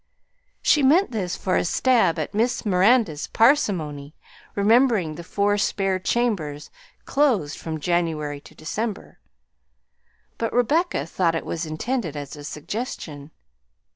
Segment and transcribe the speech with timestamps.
[0.63, 4.15] She meant this for a stab at Miss Miranda's parsimony,
[4.55, 6.71] remembering the four spare chambers,
[7.05, 9.19] closed from January to December;
[10.39, 13.29] but Rebecca thought it was intended as a suggestion.